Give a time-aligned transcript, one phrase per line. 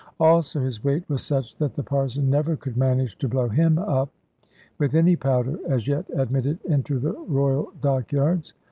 [0.19, 4.09] Also his weight was such that the Parson never could manage to blow him up,
[4.79, 8.51] with any powder as yet admitted into the Royal Dockyards.